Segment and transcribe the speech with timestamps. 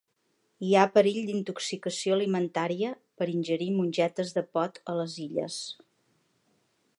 [0.67, 5.61] Hi ha perill d'intoxicació alimentària per ingerir mongetes de pot a les Illes